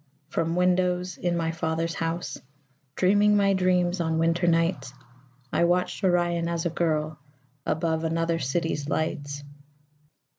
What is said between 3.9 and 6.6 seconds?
on winter nights, I watched Orion